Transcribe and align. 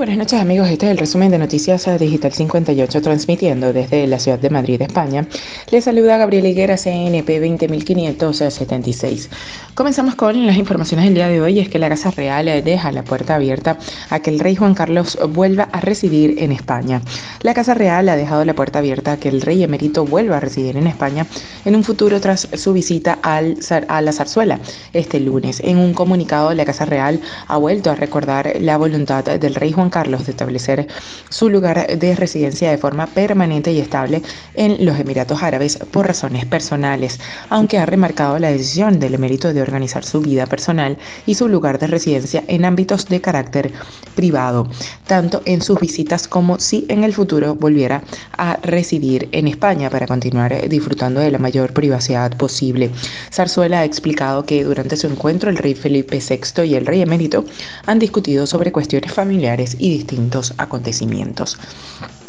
Buenas 0.00 0.16
noches 0.16 0.40
amigos, 0.40 0.66
este 0.70 0.86
es 0.86 0.92
el 0.92 0.96
resumen 0.96 1.30
de 1.30 1.36
Noticias 1.36 1.86
Digital 1.98 2.32
58 2.32 3.02
transmitiendo 3.02 3.74
desde 3.74 4.06
la 4.06 4.18
ciudad 4.18 4.38
de 4.38 4.48
Madrid, 4.48 4.80
España. 4.80 5.26
Les 5.70 5.84
saluda 5.84 6.16
Gabriel 6.16 6.46
Higuera, 6.46 6.78
CNP 6.78 7.38
20576. 7.38 9.28
Comenzamos 9.74 10.14
con 10.14 10.46
las 10.46 10.56
informaciones 10.56 11.04
del 11.04 11.14
día 11.16 11.28
de 11.28 11.42
hoy, 11.42 11.58
es 11.58 11.68
que 11.68 11.78
la 11.78 11.90
Casa 11.90 12.10
Real 12.10 12.46
deja 12.64 12.92
la 12.92 13.02
puerta 13.02 13.34
abierta 13.34 13.76
a 14.08 14.20
que 14.20 14.30
el 14.30 14.40
rey 14.40 14.56
Juan 14.56 14.72
Carlos 14.74 15.18
vuelva 15.28 15.64
a 15.64 15.82
residir 15.82 16.36
en 16.38 16.52
España. 16.52 17.02
La 17.42 17.52
Casa 17.52 17.74
Real 17.74 18.08
ha 18.08 18.16
dejado 18.16 18.42
la 18.46 18.54
puerta 18.54 18.78
abierta 18.78 19.12
a 19.12 19.16
que 19.18 19.28
el 19.28 19.42
rey 19.42 19.62
emérito 19.62 20.06
vuelva 20.06 20.38
a 20.38 20.40
residir 20.40 20.78
en 20.78 20.86
España 20.86 21.26
en 21.66 21.76
un 21.76 21.84
futuro 21.84 22.22
tras 22.22 22.48
su 22.54 22.72
visita 22.72 23.18
al, 23.22 23.58
a 23.88 24.00
la 24.00 24.12
zarzuela 24.12 24.60
este 24.94 25.20
lunes. 25.20 25.60
En 25.60 25.76
un 25.76 25.92
comunicado, 25.92 26.54
la 26.54 26.64
Casa 26.64 26.86
Real 26.86 27.20
ha 27.48 27.58
vuelto 27.58 27.90
a 27.90 27.96
recordar 27.96 28.54
la 28.60 28.78
voluntad 28.78 29.24
del 29.24 29.54
rey 29.54 29.72
Juan 29.72 29.89
Carlos 29.90 30.26
de 30.26 30.32
establecer 30.32 30.86
su 31.28 31.48
lugar 31.48 31.98
de 31.98 32.14
residencia 32.14 32.70
de 32.70 32.78
forma 32.78 33.06
permanente 33.06 33.72
y 33.72 33.80
estable 33.80 34.22
en 34.54 34.84
los 34.84 34.98
Emiratos 34.98 35.42
Árabes 35.42 35.78
por 35.90 36.06
razones 36.06 36.46
personales, 36.46 37.20
aunque 37.48 37.78
ha 37.78 37.86
remarcado 37.86 38.38
la 38.38 38.50
decisión 38.50 38.98
del 38.98 39.14
emérito 39.14 39.52
de 39.52 39.62
organizar 39.62 40.04
su 40.04 40.20
vida 40.20 40.46
personal 40.46 40.98
y 41.26 41.34
su 41.34 41.48
lugar 41.48 41.78
de 41.78 41.86
residencia 41.86 42.44
en 42.46 42.64
ámbitos 42.64 43.06
de 43.06 43.20
carácter 43.20 43.72
privado, 44.14 44.68
tanto 45.06 45.42
en 45.44 45.62
sus 45.62 45.80
visitas 45.80 46.28
como 46.28 46.58
si 46.58 46.86
en 46.88 47.04
el 47.04 47.12
futuro 47.12 47.54
volviera 47.54 48.02
a 48.36 48.56
residir 48.62 49.28
en 49.32 49.48
España 49.48 49.90
para 49.90 50.06
continuar 50.06 50.68
disfrutando 50.68 51.20
de 51.20 51.30
la 51.30 51.38
mayor 51.38 51.72
privacidad 51.72 52.36
posible. 52.36 52.90
Zarzuela 53.32 53.80
ha 53.80 53.84
explicado 53.84 54.44
que 54.44 54.64
durante 54.64 54.96
su 54.96 55.06
encuentro 55.06 55.50
el 55.50 55.56
rey 55.56 55.74
Felipe 55.74 56.20
VI 56.20 56.64
y 56.64 56.74
el 56.74 56.86
rey 56.86 57.02
emérito 57.02 57.44
han 57.86 57.98
discutido 57.98 58.46
sobre 58.46 58.72
cuestiones 58.72 59.12
familiares 59.12 59.76
y 59.80 59.90
distintos 59.90 60.54
acontecimientos. 60.58 61.58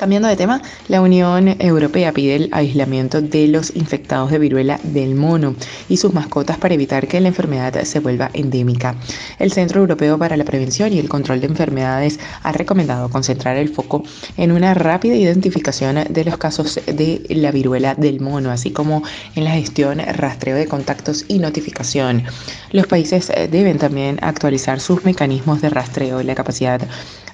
Cambiando 0.02 0.28
de 0.28 0.36
tema, 0.36 0.64
la 0.88 1.00
Unión 1.00 1.56
Europea 1.60 2.12
pide 2.12 2.36
el 2.36 2.50
aislamiento 2.54 3.22
de 3.22 3.48
los 3.48 3.76
infectados 3.76 4.32
de 4.32 4.40
viruela 4.40 4.80
del 4.82 5.14
mono 5.14 5.54
y 5.90 5.98
sus 5.98 6.12
mascotas 6.12 6.58
para 6.58 6.74
evitar 6.74 7.08
que 7.08 7.22
la 7.22 7.28
enfermedad 7.28 7.84
se 7.84 8.00
vuelva 8.00 8.32
endémica. 8.34 8.96
El 9.38 9.52
Centro 9.52 9.80
Europeo 9.82 10.18
para 10.18 10.38
la 10.38 10.44
Prevención 10.44 10.92
y 10.92 10.98
el 10.98 11.08
Control 11.08 11.40
de 11.40 11.46
Enfermedades 11.46 12.20
ha 12.42 12.52
recomendado 12.52 13.10
concentrar 13.10 13.58
el 13.58 13.70
foco 13.70 14.04
en 14.38 14.52
una 14.52 14.74
rápida 14.74 15.14
identificación 15.14 16.00
de 16.10 16.26
los 16.26 16.38
casos 16.38 16.80
de 16.88 17.22
la 17.30 17.52
viruela 17.52 17.94
del 17.94 18.22
mono, 18.22 18.50
así 18.50 18.72
como 18.72 19.04
en 19.36 19.44
la 19.44 19.52
gestión, 19.52 20.00
rastreo 20.00 20.56
de 20.56 20.66
contactos 20.66 21.26
y 21.28 21.38
notificación. 21.38 22.24
Los 22.72 22.88
países 22.88 23.32
deben 23.52 23.78
también 23.78 24.18
actualizar 24.24 24.80
sus 24.80 25.06
mecanismos 25.06 25.62
de 25.62 25.70
rastreo 25.70 26.22
y 26.22 26.24
la 26.24 26.34
capacidad 26.34 26.82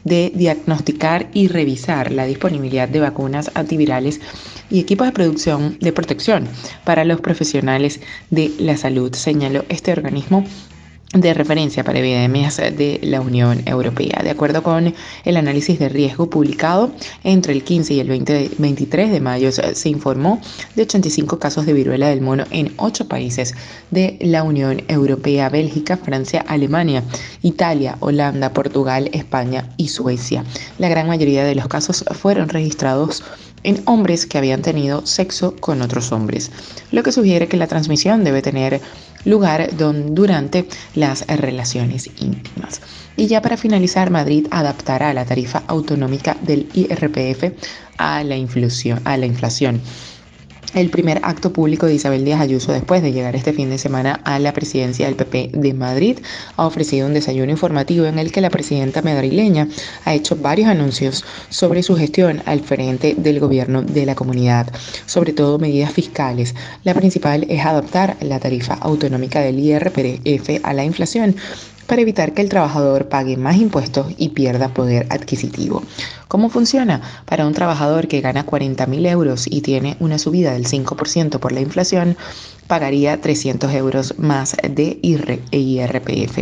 de 0.07 0.31
diagnosticar 0.33 1.27
y 1.33 1.47
revisar 1.47 2.11
la 2.11 2.25
disponibilidad 2.25 2.87
de 2.89 2.99
vacunas 2.99 3.51
antivirales 3.53 4.19
y 4.69 4.79
equipos 4.79 5.07
de 5.07 5.13
producción 5.13 5.77
de 5.79 5.91
protección 5.91 6.47
para 6.83 7.05
los 7.05 7.21
profesionales 7.21 7.99
de 8.29 8.51
la 8.59 8.77
salud, 8.77 9.13
señaló 9.13 9.65
este 9.69 9.91
organismo 9.91 10.43
de 11.13 11.33
referencia 11.33 11.83
para 11.83 11.99
epidemias 11.99 12.57
de 12.57 12.99
la 13.01 13.21
Unión 13.21 13.61
Europea. 13.65 14.21
De 14.23 14.29
acuerdo 14.29 14.61
con 14.61 14.93
el 15.23 15.37
análisis 15.37 15.79
de 15.79 15.89
riesgo 15.89 16.29
publicado 16.29 16.91
entre 17.23 17.53
el 17.53 17.63
15 17.63 17.93
y 17.93 17.99
el 18.01 18.09
23 18.09 19.11
de 19.11 19.21
mayo, 19.21 19.51
se 19.51 19.89
informó 19.89 20.41
de 20.75 20.83
85 20.83 21.39
casos 21.39 21.65
de 21.65 21.73
viruela 21.73 22.09
del 22.09 22.21
mono 22.21 22.43
en 22.51 22.73
8 22.77 23.07
países 23.07 23.55
de 23.89 24.17
la 24.21 24.43
Unión 24.43 24.83
Europea, 24.89 25.49
Bélgica, 25.49 25.97
Francia, 25.97 26.43
Alemania, 26.47 27.03
Italia, 27.41 27.97
Holanda, 28.01 28.51
Portugal, 28.51 29.09
España 29.13 29.69
y 29.77 29.87
Suecia. 29.87 30.43
La 30.77 30.89
gran 30.89 31.07
mayoría 31.07 31.45
de 31.45 31.55
los 31.55 31.67
casos 31.67 32.03
fueron 32.11 32.49
registrados 32.49 33.23
en 33.67 33.81
hombres 33.83 34.25
que 34.25 34.37
habían 34.37 34.61
tenido 34.61 35.05
sexo 35.05 35.53
con 35.57 35.81
otros 35.81 36.13
hombres, 36.13 36.51
lo 36.91 37.03
que 37.03 37.11
sugiere 37.11 37.49
que 37.49 37.57
la 37.57 37.67
transmisión 37.67 38.23
debe 38.23 38.41
tener 38.41 38.79
lugar 39.25 39.69
durante 39.75 40.65
las 40.95 41.27
relaciones 41.27 42.09
íntimas. 42.21 42.79
Y 43.17 43.27
ya 43.27 43.41
para 43.41 43.57
finalizar, 43.57 44.09
Madrid 44.09 44.47
adaptará 44.51 45.13
la 45.13 45.25
tarifa 45.25 45.63
autonómica 45.67 46.37
del 46.43 46.69
IRPF 46.73 47.51
a 47.97 48.23
la. 48.23 48.37
A 49.03 49.17
la 49.17 49.25
inflación 49.25 49.81
el 50.73 50.89
primer 50.89 51.19
acto 51.23 51.53
público 51.53 51.85
de 51.85 51.95
Isabel 51.95 52.25
Díaz 52.25 52.41
Ayuso 52.41 52.71
después 52.71 53.01
de 53.01 53.11
llegar 53.11 53.35
este 53.35 53.53
fin 53.53 53.69
de 53.69 53.77
semana 53.77 54.19
a 54.23 54.39
la 54.39 54.53
presidencia 54.53 55.05
del 55.05 55.15
PP 55.15 55.51
de 55.53 55.73
Madrid. 55.73 56.19
Ha 56.55 56.65
ofrecido 56.65 57.07
un 57.07 57.13
desayuno 57.13 57.51
informativo 57.51 58.05
en 58.05 58.19
el 58.19 58.31
que 58.31 58.41
la 58.41 58.49
presidenta 58.49 59.01
madrileña 59.01 59.67
ha 60.05 60.13
hecho 60.13 60.35
varios 60.35 60.69
anuncios 60.69 61.25
sobre 61.49 61.83
su 61.83 61.95
gestión 61.95 62.41
al 62.45 62.59
frente 62.61 63.15
del 63.17 63.39
gobierno 63.39 63.81
de 63.81 64.05
la 64.05 64.15
comunidad, 64.15 64.71
sobre 65.05 65.33
todo 65.33 65.59
medidas 65.59 65.93
fiscales. 65.93 66.53
La 66.83 66.93
principal 66.93 67.45
es 67.49 67.65
adaptar 67.65 68.17
la 68.21 68.39
tarifa 68.39 68.75
autonómica 68.75 69.39
del 69.41 69.59
IRPF 69.59 70.63
a 70.63 70.73
la 70.73 70.83
inflación 70.83 71.35
para 71.87 72.01
evitar 72.01 72.33
que 72.33 72.41
el 72.41 72.49
trabajador 72.49 73.07
pague 73.07 73.37
más 73.37 73.55
impuestos 73.55 74.13
y 74.17 74.29
pierda 74.29 74.69
poder 74.69 75.07
adquisitivo. 75.09 75.83
¿Cómo 76.27 76.49
funciona? 76.49 77.01
Para 77.25 77.47
un 77.47 77.53
trabajador 77.53 78.07
que 78.07 78.21
gana 78.21 78.45
40.000 78.45 79.09
euros 79.09 79.47
y 79.49 79.61
tiene 79.61 79.95
una 79.99 80.17
subida 80.17 80.51
del 80.51 80.67
5% 80.67 81.39
por 81.39 81.53
la 81.53 81.61
inflación, 81.61 82.17
pagaría 82.67 83.19
300 83.21 83.73
euros 83.73 84.13
más 84.17 84.57
de 84.61 84.99
IRPF. 85.01 86.37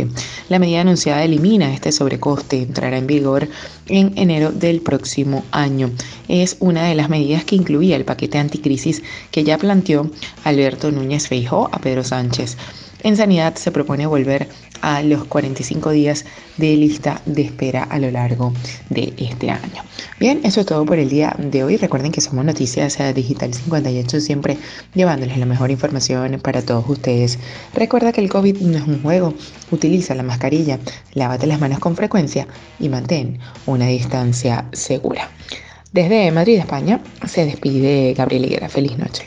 La 0.48 0.58
medida 0.58 0.80
anunciada 0.80 1.22
elimina 1.22 1.72
este 1.72 1.92
sobrecoste, 1.92 2.62
entrará 2.62 2.98
en 2.98 3.06
vigor 3.06 3.48
en 3.86 4.12
enero 4.16 4.50
del 4.50 4.80
próximo 4.80 5.44
año. 5.52 5.90
Es 6.26 6.56
una 6.58 6.84
de 6.88 6.96
las 6.96 7.08
medidas 7.08 7.44
que 7.44 7.54
incluía 7.54 7.94
el 7.94 8.04
paquete 8.04 8.38
anticrisis 8.38 9.02
que 9.30 9.44
ya 9.44 9.56
planteó 9.56 10.10
Alberto 10.42 10.90
Núñez 10.90 11.28
Feijó 11.28 11.68
a 11.70 11.78
Pedro 11.78 12.02
Sánchez. 12.02 12.56
En 13.02 13.16
sanidad 13.16 13.54
se 13.54 13.70
propone 13.70 14.06
volver 14.06 14.48
a 14.86 15.02
los 15.02 15.24
45 15.24 15.90
días 15.90 16.24
de 16.58 16.76
lista 16.76 17.20
de 17.26 17.42
espera 17.42 17.82
a 17.82 17.98
lo 17.98 18.08
largo 18.12 18.52
de 18.88 19.12
este 19.18 19.50
año. 19.50 19.82
Bien, 20.20 20.40
eso 20.44 20.60
es 20.60 20.66
todo 20.66 20.86
por 20.86 21.00
el 21.00 21.08
día 21.08 21.34
de 21.38 21.64
hoy. 21.64 21.76
Recuerden 21.76 22.12
que 22.12 22.20
somos 22.20 22.44
Noticias 22.44 22.96
Digital 23.12 23.52
58, 23.52 24.20
siempre 24.20 24.56
llevándoles 24.94 25.38
la 25.38 25.46
mejor 25.46 25.72
información 25.72 26.40
para 26.40 26.62
todos 26.62 26.88
ustedes. 26.88 27.36
Recuerda 27.74 28.12
que 28.12 28.20
el 28.20 28.30
COVID 28.30 28.58
no 28.58 28.78
es 28.78 28.84
un 28.86 29.02
juego. 29.02 29.34
Utiliza 29.72 30.14
la 30.14 30.22
mascarilla, 30.22 30.78
lávate 31.14 31.48
las 31.48 31.60
manos 31.60 31.80
con 31.80 31.96
frecuencia 31.96 32.46
y 32.78 32.88
mantén 32.88 33.40
una 33.66 33.88
distancia 33.88 34.66
segura. 34.72 35.28
Desde 35.90 36.30
Madrid, 36.30 36.58
España, 36.58 37.00
se 37.26 37.44
despide 37.44 38.14
Gabriel 38.14 38.44
Higuera. 38.44 38.68
Feliz 38.68 38.96
noche. 38.96 39.26